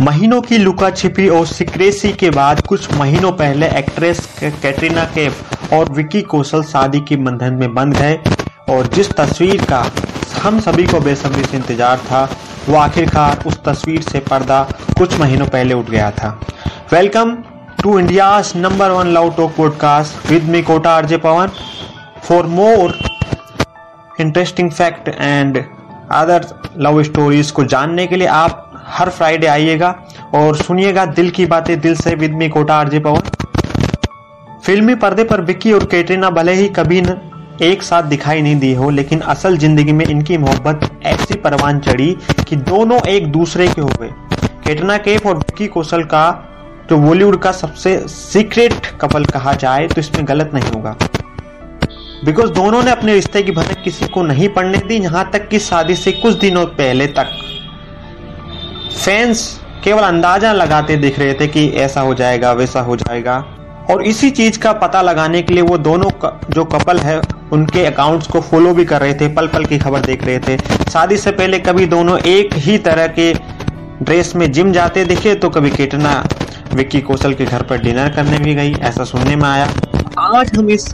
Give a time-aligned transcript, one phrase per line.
[0.00, 5.90] महीनों की लुका छिपी और सिक्रेसी के बाद कुछ महीनों पहले एक्ट्रेस कैटरीना कैफ और
[5.92, 8.14] विकी कौशल शादी के बंधन में बंध गए
[8.68, 9.80] और जिस तस्वीर का
[10.42, 12.22] हम सभी को बेसब्री से इंतज़ार था,
[12.68, 14.62] वो आखिरकार उस तस्वीर से पर्दा
[14.98, 16.30] कुछ महीनों पहले उठ गया था।
[16.92, 17.36] Welcome
[17.82, 21.50] to India number one love talk podcast with me Kota RJ Pawan.
[22.24, 22.98] For more
[24.20, 25.62] interesting fact and
[26.12, 26.46] other
[26.78, 29.94] love stories को जानने के लिए आप हर फ्राइडे आइएगा
[30.34, 33.30] और सुनिएगा दिल की बातें, दिल से with me Kota, RJ Pawan.
[34.64, 37.20] फिल्मी पर्दे पर विक्की और कैटरीना भले ही कभी न
[37.62, 42.16] एक साथ दिखाई नहीं दी हो, लेकिन असल ज़िंदगी में इनकी मोहब्बत ऐसी परवान चढ़ी
[42.48, 44.10] कि दोनों एक दूसरे के हो गए।
[44.66, 46.22] कैटरीना कैफ और विक्की कौशल का
[46.90, 50.96] जो बॉलीवुड का सबसे सीक्रेट कपल कहा जाए तो इसमें गलत नहीं होगा।
[52.24, 55.58] बिकॉज़ दोनों ने अपने रिश्ते की भनक किसी को नहीं पड़ने दी, यहाँ तक कि
[55.60, 57.38] शादी से कुछ दिनों पहले तक।
[59.00, 63.36] फैंस केवल अंदाज़ा लगाते दिख रहे थे कि ऐसा हो जाएगा, वैसा हो जाएगा।
[63.90, 66.10] और इसी चीज़ का पता लगाने के लिए वो दोनों
[66.50, 67.20] जो कपल है,
[67.52, 70.56] उनके अकाउंट्स को फॉलो भी कर रहे थे पल पल की खबर देख रहे थे।
[70.90, 73.32] शादी से पहले कभी दोनों एक ही तरह के
[74.02, 76.24] ड्रेस में जिम जाते दिखे तो कभी केटना,
[76.74, 79.72] विक्की कौशल के घर पर डिनर करने भी गई, ऐसा सुनने में आया।
[80.18, 80.92] आज हम इस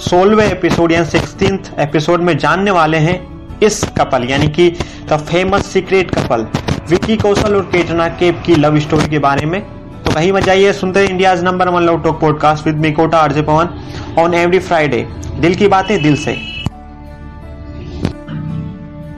[0.00, 3.18] सोलवे एपिसोड या सिक्सटीन एपिसोड में जानने वाले हैं
[3.62, 4.68] इस कपल, यानी कि
[5.08, 6.46] the famous secret couple
[6.90, 9.60] Vicky Kaushal और केटना केप की लव स्टोरी के बारे में।
[10.04, 13.18] तो कहीं मत जाइए, सुनते हैं India number one love talk podcast with me, Kota
[13.18, 13.68] RJ Pawan
[14.18, 15.06] on every Friday
[15.40, 16.36] दिल की बातें दिल से।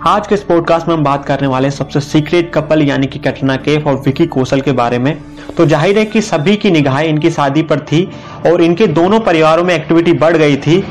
[0.06, 3.56] आज के इस पॉडकास्ट में हम बात करने वाले सबसे सीक्रेट कपल, यानी कि कटना
[3.58, 5.16] केफ और विकी कौशल के बारे में।
[5.56, 8.04] तो ज़ाहिर है कि सभी की निगाहें इनकी शादी पर थी
[8.46, 10.82] और इनके दोनों परिवारों में एक्टिविटी बढ़ गई थी।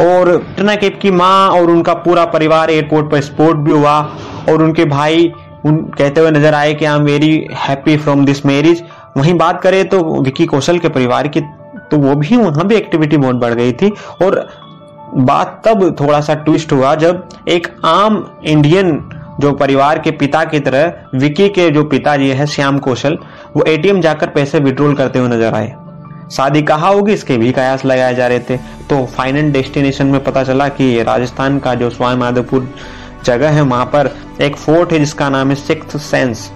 [0.00, 3.98] और कटना केफ की माँ और उनका पूरा परिवार एयरपोर्ट पर स्पोर्ट भी हुआ
[4.48, 5.32] और उनके भाई
[5.66, 8.82] उन कहते हुए नज़र आए कि I am very happy from this marriage
[9.16, 11.40] वहीं बात करें तो विकी कौशल के परिवार की
[11.90, 14.46] तो वो भी, वहाँ भी एक्टिविटी बहुत बढ़ गई थी और
[15.16, 18.98] बात तब थोड़ा सा ट्विस्ट हुआ जब एक आम इंडियन
[19.40, 23.18] जो परिवार के पिता की तरह विकी के जो पिताजी है, श्याम कौशल,
[23.56, 25.74] वो एटीएम जाकर पैसे विड्रॉल करते हुए नज़र आए।
[26.32, 27.12] शादी कहा होगी?
[27.12, 28.58] इसके भी कयास लगाए जा रहे थे।
[28.90, 32.68] तो फाइनल डेस्टिनेशन में पता चला कि राजस्थान का जो स्वामी माधोपुर
[33.24, 34.10] जगह है, वहाँ पर
[34.42, 36.50] एक फोर्ट है, जिसका नाम है सिक्स सेंस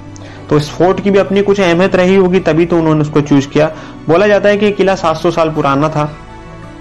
[0.50, 3.49] तो इस फोर्ट की भी अपनी कुछ अहमियत रही होगी, तभी तो उन्होंने उसको चूज़
[3.49, 3.67] किया।
[4.09, 6.06] बोला जाता है कि किला 700 साल पुराना था।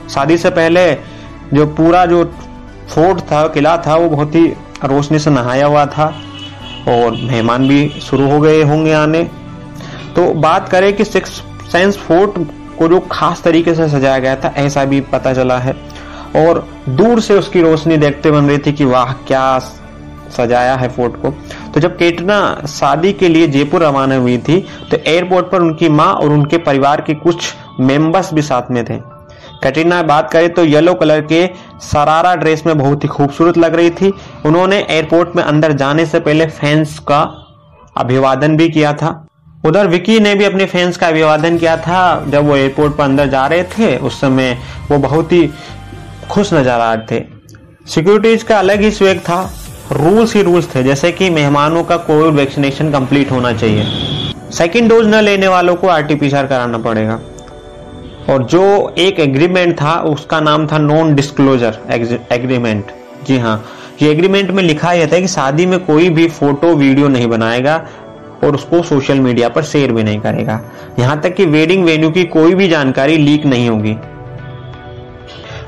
[0.10, 0.94] शादी से पहले
[1.54, 2.24] जो पूरा जो
[2.90, 4.46] फोर्ट था, किला था, वो बहुत ही
[4.86, 6.06] रोशनी से नहाया हुआ था
[6.88, 9.24] और मेहमान भी शुरू हो गए होंगे आने।
[10.16, 11.42] तो बात करें कि सिक्स
[11.72, 12.40] सेंस फोर्ट
[12.78, 15.76] को जो खास तरीके से सजाया गया था, ऐसा भी पता चला है।
[16.38, 19.60] और दूर से उसकी रोशनी देखते बन रही थी कि वाह, क्या
[20.32, 21.30] सजाया है फोर्ट को।
[21.74, 22.40] तो जब केटना
[22.70, 24.60] शादी के लिए जयपुर रवाना हुई थी
[24.92, 28.98] तो एयरपोर्ट पर उनकी माँ और उनके परिवार के कुछ मेंबर्स भी साथ में थे।
[29.64, 31.46] कटरीना, बात करें तो येलो कलर के
[31.82, 34.12] सरारा ड्रेस में बहुत ही खूबसूरत लग रही थी।
[34.46, 37.22] उन्होंने एयरपोर्ट में अंदर जाने से पहले फैंस का
[37.98, 39.27] अभिवादन भी किया था।
[39.68, 43.28] उधर विकी ने भी अपने फैंस का अभिवादन किया था। जब वो एयरपोर्ट पर अंदर
[43.28, 44.58] जा रहे थे, उस समय
[44.92, 45.50] वो बहुत ही
[46.30, 47.24] खुश नज़र आ रहे थे।
[47.86, 49.42] सिक्योरिटीज का अलग ही स्वेग था।
[49.94, 53.86] रूल्स ही रूल्स थे। जैसे कि मेहमानों का कोविड वैक्सीनेशन कंप्लीट होना चाहिए।
[54.54, 57.20] सेकेंड डोज न लेने वालों को आरटीपीसीआर कराना पड़ेगा।
[58.30, 58.64] और जो
[58.98, 61.78] एक एग्रीमेंट था, उसका नाम था नॉन डिस्क्लोजर
[62.32, 62.92] एग्रीमेंट
[63.28, 63.64] जी हाँ।
[64.02, 67.78] ये एग्रीमेंट में लिखा यह था कि शादी में कोई भी फ़ोटो वीडियो नहीं बनाएगा।
[68.44, 70.60] और उसको सोशल मीडिया पर शेयर भी नहीं करेगा।
[71.00, 73.96] यहाँ तक कि वेडिंग वेन्यू की कोई भी जानकारी लीक नहीं होगी।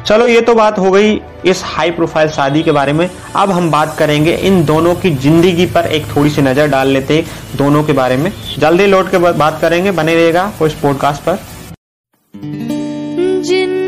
[0.06, 3.70] चलो, ये तो बात हो गई इस हाई प्रोफ़ाइल शादी के बारे में। अब हम
[3.72, 7.24] बात करेंगे इन दोनों की ज़िंदगी पर एक थोड़ी सी नज़र डाल लेते
[7.56, 11.40] दोनों के बारे में। जल्दी लौट के बात करेंगे। बने रहेगा इस पॉडकास्ट पर।
[13.44, 13.79] जिनके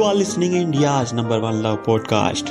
[0.00, 2.50] you are listening India number one love podcast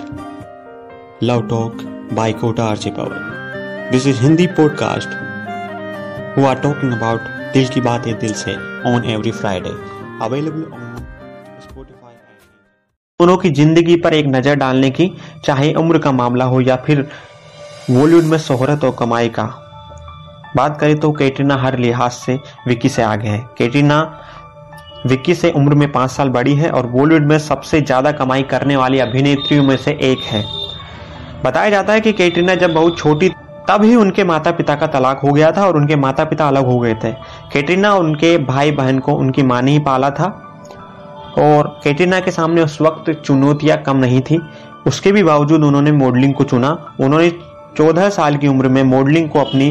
[1.23, 1.77] love talk
[2.13, 5.15] by Kota RJ Pawan this is Hindi podcast
[6.35, 7.21] who are talking about
[7.53, 8.55] दिल की बातें दिल से
[8.91, 9.69] ऑन एवरी फ्राइडे
[10.25, 10.61] अवेलेबल
[13.19, 15.11] दोनों की ज़िंदगी पर एक नज़र डालने की,
[15.45, 17.01] चाहे उम्र का मामला हो या फिर
[17.91, 19.51] बॉलीवुड में शोहरत और कमाई का।
[20.55, 23.99] बात करें तो कैटरीना हर लिहाज से विकी से आगे है। कैटरीना
[25.07, 28.75] विक्की से उम्र में पाँच साल बड़ी है और बॉलीवुड में सबसे ज़्यादा कमाई करने
[28.75, 30.43] वाली अभिनेत्रियों में से एक है।
[31.43, 33.29] बताया जाता है कि कैटरीना जब बहुत छोटी
[33.69, 36.79] तभी उनके माता पिता का तलाक हो गया था और उनके माता पिता अलग हो
[36.79, 37.11] गए थे।
[37.53, 40.25] कैटरीना उनके भाई बहन को उनकी माँ ने ही पाला था
[41.39, 44.39] और कैटरीना के सामने उस वक्त चुनौतियाँ कम नहीं थी।
[44.87, 46.69] उसके भी बावजूद उन्होंने मॉडलिंग को चुना।
[46.99, 47.29] उन्होंने
[47.77, 49.67] चौदह साल की उम्र में मॉडलिंग को अपनी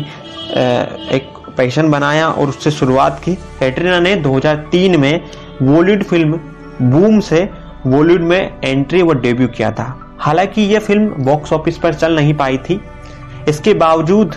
[1.12, 5.20] एक पैशन बनाया और उससे शुरुआत की। कैटरीना ने 2003 में
[5.62, 6.40] बॉलीवुड फ़िल्म
[6.82, 7.48] बूम से
[7.86, 12.34] बॉलीवुड में एंट्री व डेब्यू किया था। हालाँकि यह फ़िल्म बॉक्स ऑफ़िस पर चल नहीं
[12.34, 12.80] पाई थी।
[13.48, 14.34] इसके बावजूद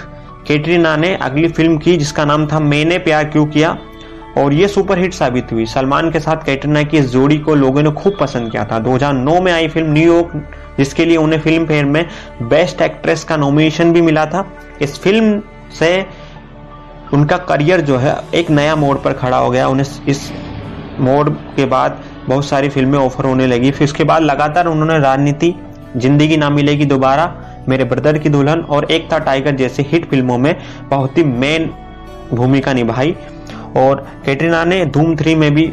[0.47, 3.77] कैटरीना ने अगली फ़िल्म की, जिसका नाम था मैंने प्यार क्यों किया,
[4.38, 7.91] और ये सुपरहिट साबित हुई। सलमान के साथ कैटरीना की इस जोड़ी को लोगों ने
[7.91, 12.06] खूब पसंद किया था। 2009 में आई फ़िल्म न्यूयॉर्क जिसके लिए उन्हें फ़िल्म फेयर में
[12.41, 14.45] बेस्ट एक्ट्रेस का नॉमिनेशन भी मिला था।
[14.81, 15.41] इस फ़िल्म
[15.79, 16.06] से
[17.13, 20.31] उनका करियर जो है, एक नया मोड़ पर खड़ा हो गया। उन्हें इस
[21.00, 25.54] मोड़ के बाद बहुत सारी फ़िल्में ऑफ़र होने लगी। फिर उसके बाद लगातार उन्होंने राजनीति,
[25.98, 27.34] ज़िंदगी ना मिलेगी दोबारा,
[27.69, 30.56] मेरे ब्रदर की दुल्हन और एक था टाइगर जैसे हिट फ़िल्मों में
[30.90, 31.69] बहुत ही मेन
[32.34, 33.16] भूमिका निभाई।
[33.78, 35.72] और कैटरीना ने धूम थ्री में भी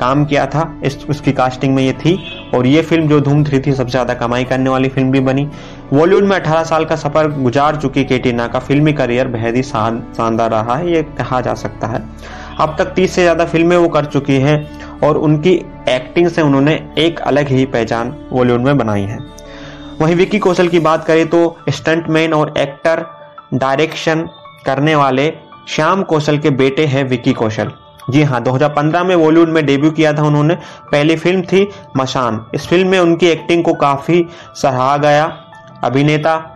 [0.00, 2.18] काम किया था। इस, उसकी कास्टिंग में ये थी।
[2.54, 5.48] और ये फ़िल्म जो धूम थ्री थी, सबसे ज़्यादा कमाई करने वाली फ़िल्म भी बनी।
[5.92, 10.50] बॉलीवुड में 18 साल का सफ़र गुजार चुकी कैटरीना का फिल्मी करियर बेहद ही शानदार
[10.50, 12.02] रहा है, ये कहा जा सकता है।
[12.60, 15.52] अब तक 30 से ज़्यादा फ़िल्में वो कर चुकी हैं और उनकी
[15.88, 19.18] एक्टिंग से उन्होंने एक अलग ही पहचान बॉलीवुड में बनाई है।
[20.00, 23.04] वहीं विकी कौशल की बात करें तो स्टंटमैन और एक्टर,
[23.54, 24.28] डायरेक्शन
[24.66, 25.32] करने वाले
[25.68, 27.72] श्याम कौशल के बेटे हैं विकी कौशल।
[28.10, 30.54] जी हाँ 2015 में बॉलीवुड में डेब्यू किया था उन्होंने।
[30.92, 31.66] पहली फ़िल्म थी
[31.96, 34.24] मशान। इस फ़िल्म में उनकी एक्टिंग को काफ़ी
[34.54, 35.26] सराहा गया।
[35.84, 36.52] अभिनेता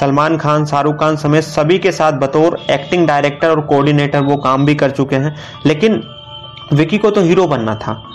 [0.00, 4.66] सलमान खान, शाहरुख खान समेत सभी के साथ बतौर एक्टिंग डायरेक्टर और कोऑर्डिनेटर वो काम
[4.66, 6.02] भी कर चुके हैं। लेकिन
[6.72, 8.10] विकी को तो हीरो बनना था।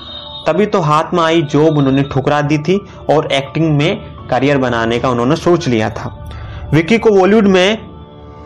[0.48, 5.00] तभी तो हाथ में आई जॉब उन्होंने ठुकरा दी थी और एक्टिंग में करियर बनाने
[5.00, 6.30] का उन्होंने सोच लिया था।
[6.74, 7.90] विकी को बॉलीवुड में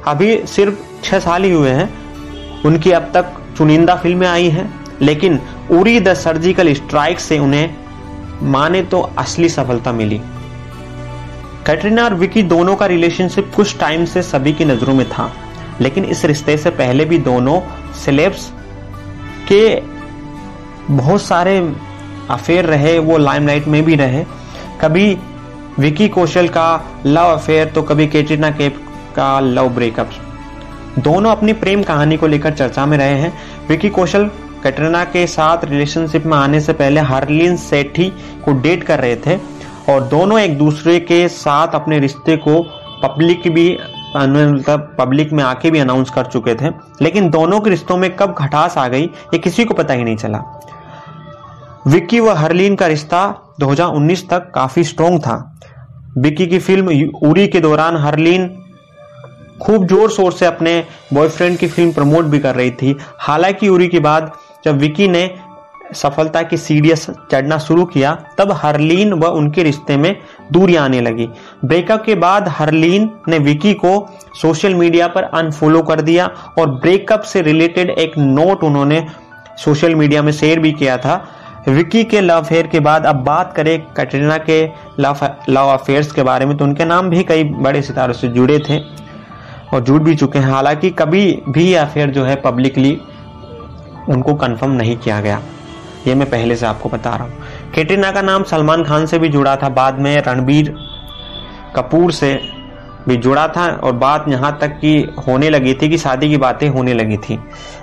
[0.07, 1.93] अभी सिर्फ़ छह साल ही हुए हैं।
[2.65, 3.25] उनकी अब तक
[3.57, 5.39] चुनिंदा फ़िल्में आई हैं, लेकिन
[5.71, 7.75] उरी द सर्जिकल स्ट्राइक से उन्हें
[8.41, 10.21] माने तो असली सफलता मिली।
[11.67, 15.31] कैटरीना और विकी दोनों का रिलेशनशिप कुछ टाइम से सभी की नज़रों में था,
[15.81, 17.59] लेकिन इस रिश्ते से पहले भी दोनों
[17.95, 18.51] सेलेब्स
[19.51, 19.81] के
[20.89, 21.57] बहुत सारे
[22.29, 24.23] अफेयर रहे, वो लाइमलाइट में भी रहे।
[24.81, 25.17] कभी
[25.79, 28.79] विकी कौशल का लव अफेयर तो कभी कैटरीना कैफ
[29.15, 30.09] का लव ब्रेकअप
[30.99, 33.33] दोनों अपनी प्रेम कहानी को लेकर चर्चा में रहे हैं।
[33.69, 34.25] विकी कौशल
[34.63, 38.11] कैटरीना के साथ रिलेशनशिप में आने से पहले हरलीन सेठी
[38.45, 39.35] को डेट कर रहे थे।
[39.89, 42.61] और दोनों एक दूसरे के साथ अपने रिश्ते को
[43.03, 43.69] पब्लिक भी
[44.17, 46.69] मतलब पब्लिक में आके भी अनाउंस कर चुके थे।
[47.01, 50.15] लेकिन दोनों के रिश्तों में कब खटास आ गई, ये किसी को पता ही नहीं
[50.15, 50.43] चला।
[51.87, 53.21] विक्की व हरलीन का रिश्ता
[53.59, 55.37] 2019 तक काफ़ी स्ट्रोंग था।
[56.17, 58.47] विक्की की फ़िल्म उरी के दौरान हरलीन
[59.61, 60.83] खूब ज़ोर शोर से अपने
[61.13, 64.31] बॉयफ्रेंड की फ़िल्म प्रमोट भी कर रही थी। हालाँकि उरी के बाद
[64.65, 65.23] जब विकी ने
[65.83, 66.95] सफलता की सीढ़ियाँ
[67.31, 70.15] चढ़ना शुरू किया, तब हरलीन व उनके रिश्ते में
[70.51, 71.27] दूरी आने लगी।
[71.65, 73.93] ब्रेकअप के बाद हरलीन ने विकी को
[74.41, 76.25] सोशल मीडिया पर अनफॉलो कर दिया
[76.59, 79.05] और ब्रेकअप से रिलेटेड एक नोट उन्होंने
[79.57, 81.23] सोशल मीडिया में शेयर भी किया था।
[81.67, 84.63] विकी के लव अफेयर के बाद अब बात करें कैटरीना के
[84.99, 85.19] लव
[85.49, 88.79] लव अफेयर्स के बारे में तो उनके नाम भी कई बड़े सितारों से जुड़े थे
[89.73, 92.97] और जुड़ भी चुके हैं। हालाँकि कभी भी अफेयर जो है पब्लिकली
[94.09, 95.41] उनको कंफर्म नहीं किया गया।
[96.07, 99.29] ये मैं पहले से आपको बता रहा हूँ। कैटरीना का नाम सलमान खान से भी
[99.29, 100.73] जुड़ा था, बाद में रणबीर
[101.75, 102.39] कपूर से
[103.07, 106.67] भी जुड़ा था और बात यहाँ तक कि होने लगी थी कि शादी की बातें
[106.69, 107.39] होने लगी थी।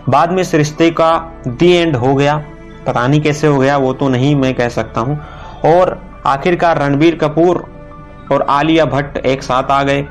[0.08, 1.12] बाद में इस रिश्ते का
[1.48, 2.36] दी एंड हो गया।
[2.86, 5.18] पता नहीं कैसे हो गया, वो तो नहीं मैं कह सकता हूँ।
[5.66, 7.64] और आखिरकार रणबीर कपूर
[8.32, 10.02] और आलिया भट्ट एक साथ आ गए।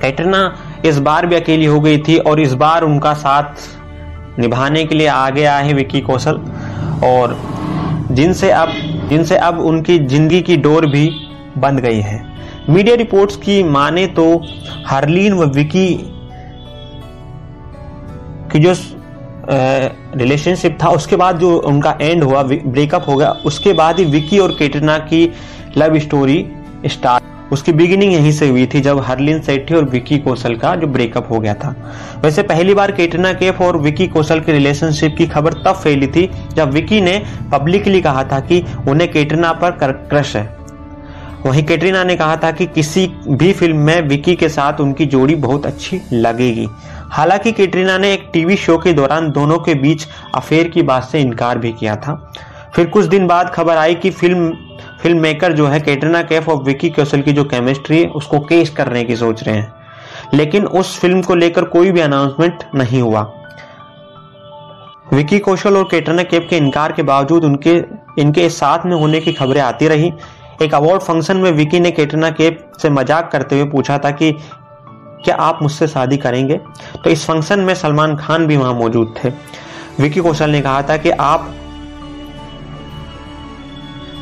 [0.00, 4.94] कैटरीना इस बार भी अकेली हो गई थी और इस बार उनका साथ निभाने के
[4.94, 6.40] लिए आगे आए विक्की कौशल।
[7.04, 7.36] और
[8.10, 8.72] जिनसे अब
[9.10, 11.08] जिनसे अब उनकी ज़िंदगी की डोर भी
[11.58, 12.22] बंद गई है।
[12.70, 14.24] मीडिया रिपोर्ट्स की माने तो
[14.86, 15.88] हरलीन व विकी
[18.52, 18.74] की जो
[20.16, 24.38] रिलेशनशिप था, उसके बाद जो उनका एंड हुआ ब्रेकअप हो गया, उसके बाद ही विकी
[24.38, 25.28] और कैटरीना की
[25.78, 26.46] लव स्टोरी
[26.86, 30.86] स्टार्ट उसकी बिगिनिंग यहीं से हुई थी जब हरलिन सेठी और विकी कौशल का जो
[30.86, 31.74] ब्रेकअप हो गया था।
[32.22, 36.30] वैसे पहली बार कैटरीना कैफ और विकी कौशल के रिलेशनशिप की खबर तब फैली थी
[36.54, 40.44] जब विकी ने पब्लिकली कहा था कि उन्हें कैटरीना पर क्रश है।
[41.46, 45.34] वहीं कैटरीना ने कहा था कि किसी भी फ़िल्म में विकी के साथ उनकी जोड़ी
[45.34, 46.68] बहुत अच्छी लगेगी।
[47.10, 51.20] हालाँकि कैटरीना ने एक टीवी शो के दौरान दोनों के बीच अफेयर की बात से
[51.20, 52.32] इनकार भी किया था।
[52.74, 54.52] फिर कुछ दिन बाद खबर आई कि फ़िल्म
[55.02, 58.70] फ़िल्म मेकर जो है कैटरीना कैफ और विकी कौशल की जो केमिस्ट्री है, उसको केस
[58.70, 59.72] करने की सोच रहे हैं।
[60.34, 63.32] लेकिन उस फ़िल्म को लेकर कोई भी अनाउंसमेंट नहीं हुआ।
[65.12, 67.82] विकी कौशल और कैटरीना कैफ के इनकार के बावजूद उनके,
[68.18, 70.12] इनके साथ में होने की खबरें आती रही।
[70.62, 74.32] एक अवार्ड फ़ंक्शन में विकी ने कैटरीना कैफ से मज़ाक करते हुए पूछा था कि,
[75.24, 76.60] क्या आप मुझसे शादी करेंगे?
[77.04, 79.28] तो इस फ़ंक्शन में सलमान खान भी वहाँ मौजूद थे।
[80.00, 81.54] विकी कौशल ने कहा था कि, आप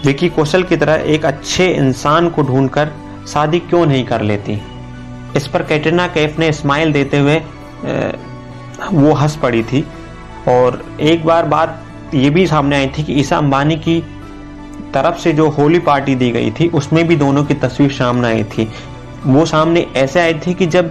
[0.05, 2.93] विकी कौशल की तरह एक अच्छे इंसान को ढूंढकर
[3.29, 4.61] शादी क्यों नहीं कर लेती?
[5.37, 7.37] इस पर कैटरीना कैफ ने स्माइल देते हुए
[8.93, 9.85] वो हंस पड़ी थी।
[10.49, 14.01] और एक बार बात ये भी सामने आई थी कि ईसा अंबानी की
[14.95, 18.45] तरफ़ से जो होली पार्टी दी गई थी, उसमें भी दोनों की तस्वीर सामने आई
[18.47, 18.69] थी।
[19.27, 20.91] वो सामने ऐसे आई थी कि जब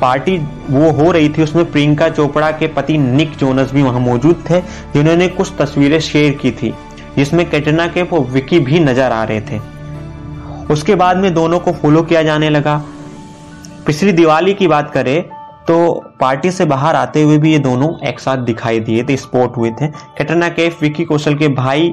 [0.00, 0.36] पार्टी
[0.70, 4.60] वो हो रही थी, उसमें प्रियंका चोपड़ा के पति निक जोनस भी वहाँ मौजूद थे,
[4.94, 6.74] जिन्होंने कुछ तस्वीरें शेयर की थी।
[7.16, 9.60] जिसमें कैटरीना के और विकी भी नज़र आ रहे थे।
[10.72, 12.76] उसके बाद में दोनों को फॉलो किया जाने लगा।
[13.86, 15.22] पिछली दिवाली की बात करें
[15.66, 15.76] तो
[16.20, 19.70] पार्टी से बाहर आते हुए भी ये दोनों एक साथ दिखाई दिए थे स्पॉट हुए
[19.72, 21.92] थे। कैटरीना कैफ विकी कौशल के भाई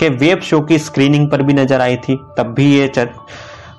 [0.00, 3.08] के वेब शो की स्क्रीनिंग पर भी नज़र आई थी। तब भी ये चर,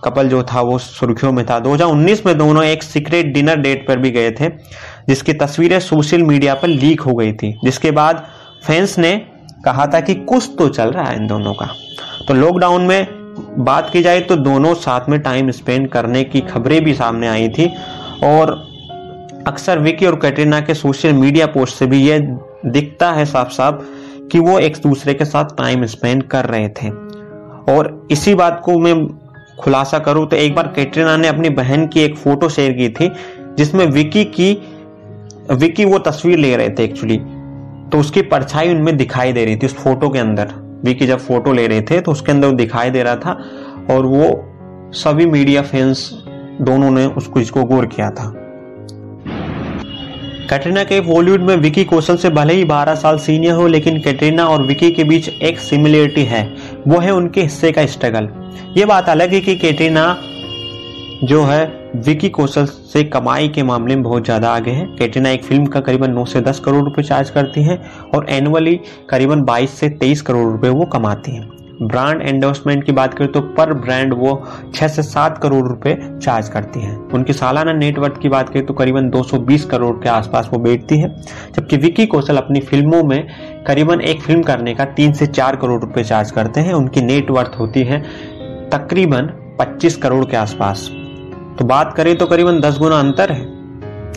[0.04, 4.00] कपल जो था वो सुर्खियों में था। 2019 में दोनों एक सीक्रेट डिनर डेट पर
[4.00, 4.50] भी गए थे
[5.10, 8.26] जिसकी तस्वीरें सोशल मीडिया पर लीक हो गई थी। जिसके बाद
[8.64, 9.14] फैंस ने
[9.66, 11.66] कहा था कि कुछ तो चल रहा है इन दोनों का।
[12.28, 13.08] तो लॉकडाउन में
[13.58, 17.50] बात की जाए तो दोनों साथ में टाइम स्पेंड करने की खबरें भी सामने आई
[17.50, 17.68] थी
[18.24, 18.52] और
[19.48, 22.20] अक्सर विकी और कैटरीना के सोशल मीडिया पोस्ट से भी यह
[22.66, 23.76] दिखता है साफ़ साफ़
[24.28, 26.90] कि वो एक दूसरे के साथ टाइम स्पेंड कर रहे थे।
[27.74, 29.08] और इसी बात को मैं
[29.60, 33.12] खुलासा करूँ तो एक बार कैटरीना ने अपनी बहन की एक फ़ोटो शेयर की थी,
[33.58, 34.54] जिसमें विकी की,
[35.52, 37.22] विकी वो तस्वीर ले रहे थे एक्चुअली
[37.92, 40.54] तो उसकी परछाई उनमें दिखाई दे रही थी उस फ़ोटो के अंदर।
[40.86, 43.32] विकी जब फ़ोटो ले रहे थे तो उसके अंदर दिखाई दे रहा था
[43.92, 46.10] और वो सभी मीडिया फैंस
[46.62, 48.34] दोनों ने उसको इसको गौर किया था।
[50.50, 54.46] कैटरीना के बॉलीवुड में विकी कौशल से भले ही 12 साल सीनियर हो, लेकिन कैटरीना
[54.46, 56.44] और विकी के बीच एक सिमिलरिटी है।
[56.88, 58.30] वो है उनके हिस्से का स्ट्रगल।
[58.78, 60.18] ये बात अलग है कि कैटरीना
[61.22, 61.66] जो है
[61.98, 65.80] विकी कौशल से कमाई के मामले में बहुत ज़्यादा आगे है। कैटरीना एक फ़िल्म का
[65.80, 67.78] करीबन 9 से 10 करोड़ रुपए चार्ज करती है
[68.16, 68.76] और एनुअली
[69.10, 71.48] करीबन 22 से 23 करोड़ रुपए वो कमाती हैं।
[71.82, 74.32] ब्रांड एंडोर्समेंट की बात करें तो पर ब्रांड वो
[74.76, 78.74] 6 से 7 करोड़ रुपए चार्ज करती हैं। उनकी सालाना नेटवर्थ की बात करें तो
[78.74, 81.10] करीबन 220 करोड़ के आसपास वो बैठती है,
[81.56, 83.28] जबकि विकी कौशल अपनी फ़िल्मों में
[83.68, 87.60] करीबन एक फ़िल्म करने का तीन से चार करोड़ रुपए चार्ज करते हैं। उनकी नेटवर्थ
[87.60, 88.02] होती है
[88.72, 90.90] तकरीबन 25 करोड़ के आसपास।
[91.60, 93.46] तो बात करें तो करीबन 10 गुना अंतर है,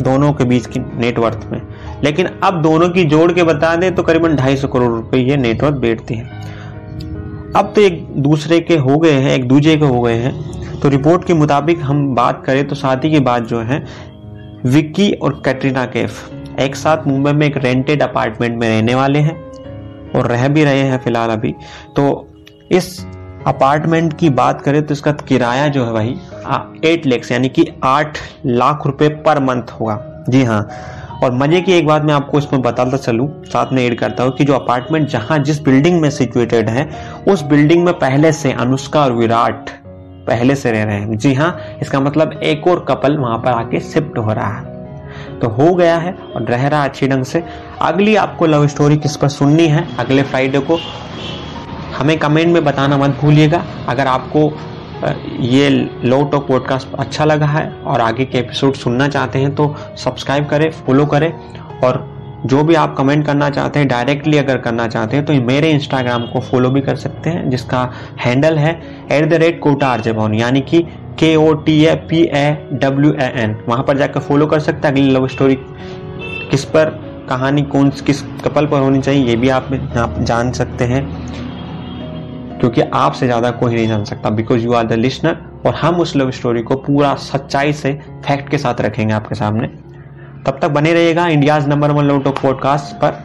[0.02, 1.60] दोनों के बीच की नेटवर्थ में।
[2.04, 5.36] लेकिन अब दोनों की जोड़ के बता दें तो करीबन ढाई सौ करोड़ रुपए ये
[5.36, 6.40] नेटवर्थ बैठती है।
[7.56, 10.88] अब तो एक दूसरे के हो गए हैं, एक दूसरे के हो गए हैं। तो
[10.88, 13.84] रिपोर्ट के मुताबिक हम बात करें तो शादी के बाद जो है
[14.66, 19.36] विक्की और कैटरीना कैफ एक साथ मुंबई में एक रेंटेड अपार्टमेंट में रहने वाले हैं
[20.12, 21.54] और रह भी रहे हैं फ़िलहाल अभी।
[21.96, 22.28] तो
[22.72, 22.98] इस
[23.46, 26.16] अपार्टमेंट की बात करें तो इसका किराया जो है भाई
[26.84, 30.66] एट लैक्स यानी कि आठ लाख रुपए पर मंथ होगा। जी हाँ।
[31.22, 34.32] और मज़े की एक बात मैं आपको इसमें बताता चलूँ, साथ में ऐड करता हूँ
[34.36, 36.88] कि जो अपार्टमेंट जहाँ जिस बिल्डिंग में सिचुएटेड है,
[37.28, 39.70] उस बिल्डिंग में पहले से अनुष्का और विराट
[40.26, 43.80] पहले से रह रहे हैं। जी हाँ इसका मतलब एक और कपल वहाँ पर आके
[43.82, 44.80] शिफ्ट हो रहा है।
[45.40, 47.42] तो हो गया है और रह रहा अच्छी ढंग से।
[47.82, 50.78] अगली आपको लव स्टोरी किस पर सुननी है, अगले फ्राइडे को।
[52.02, 54.52] हमें कमेंट में बताना मत भूलिएगा। अगर आपको
[55.42, 55.68] ये
[56.04, 60.46] लो टॉक पॉडकास्ट अच्छा लगा है और आगे के एपिसोड सुनना चाहते हैं तो सब्सक्राइब
[60.46, 61.32] करें फॉलो करें
[61.84, 62.00] और
[62.46, 66.26] जो भी आप कमेंट करना चाहते हैं डायरेक्टली अगर करना चाहते हैं तो मेरे इंस्टाग्राम
[66.26, 67.90] को फॉलो भी कर सकते हैं, जिसका
[68.20, 68.72] हैंडल है
[69.12, 70.82] एट द रेट कोटा आरजेबॉन यानी कि
[71.18, 74.88] K O T A P A W A N वहाँ पर जाकर फॉलो कर सकते
[74.88, 75.58] हैं, अगली लव स्टोरी
[76.50, 76.84] किस पर,
[77.28, 79.68] कहानी कौन, किस कपल पर होनी चाहिए, ये भी आप
[80.20, 81.02] जान सकते हैं।
[82.62, 86.14] क्योंकि आपसे ज़्यादा कोई नहीं जान सकता because you are the listener और हम उस
[86.16, 87.92] लव स्टोरी को पूरा सच्चाई से
[88.26, 89.66] फैक्ट के साथ रखेंगे आपके सामने।
[90.46, 93.18] तब तक बने रहिएगा India's number one love talk podcast पर,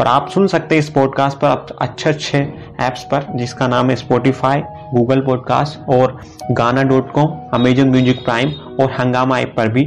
[0.00, 2.38] और आप सुन सकते हैं इस पॉडकास्ट पर अच्छे अच्छे
[2.80, 4.62] ऐप्स पर, जिसका नाम है स्पोटिफाई
[4.94, 6.20] गूगल पॉडकास्ट और
[6.50, 9.84] Gaana dot com Amazon music prime और हंगामा ऐप पर भी।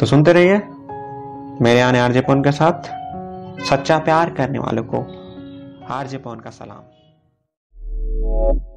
[0.00, 0.62] तो सुनते रहिए
[1.62, 2.94] मेरे आने आरजे पवन के साथ,
[3.64, 5.06] सच्चा प्यार करने वालों को,
[5.90, 6.90] आरजे पवन का सलाम।
[8.20, 8.71] Thank you.